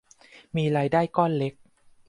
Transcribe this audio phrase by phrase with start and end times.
[0.55, 1.53] มีรายได้ก้อนเล็ก